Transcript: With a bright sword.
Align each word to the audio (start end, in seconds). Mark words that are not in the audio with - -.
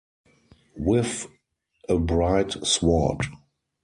With 0.79 1.27
a 1.87 1.99
bright 1.99 2.53
sword. 2.65 3.21